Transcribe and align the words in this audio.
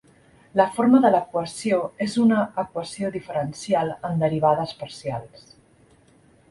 La 0.59 0.63
forma 0.77 1.01
de 1.03 1.11
l'equació 1.15 1.77
és 2.07 2.15
una 2.23 2.39
equació 2.65 3.13
diferencial 3.19 3.93
en 4.11 4.19
derivades 4.27 4.77
parcials. 4.83 5.47